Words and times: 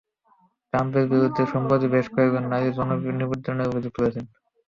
ট্রাম্পের 0.73 1.05
বিরুদ্ধে 1.11 1.43
সম্প্রতি 1.53 1.87
বেশ 1.93 2.05
কয়েকজন 2.13 2.43
নারী 2.51 2.67
যৌন 2.75 2.89
নিপীড়নের 3.19 3.69
অভিযোগ 3.71 3.91
তুলেছেন। 3.95 4.25